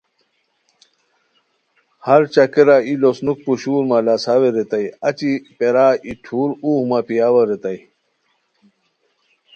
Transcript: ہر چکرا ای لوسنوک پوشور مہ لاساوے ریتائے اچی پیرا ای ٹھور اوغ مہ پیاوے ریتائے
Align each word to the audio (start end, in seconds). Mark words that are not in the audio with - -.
ہر 2.05 2.21
چکرا 2.33 2.77
ای 2.87 2.93
لوسنوک 3.01 3.37
پوشور 3.45 3.83
مہ 3.89 3.97
لاساوے 4.05 4.49
ریتائے 4.55 4.87
اچی 5.07 5.31
پیرا 5.57 5.87
ای 6.05 6.11
ٹھور 6.23 6.49
اوغ 6.63 6.79
مہ 6.89 6.99
پیاوے 7.07 7.43
ریتائے 7.49 7.79